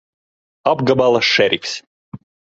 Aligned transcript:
Apgabala 0.71 1.21
šerifs! 1.33 1.75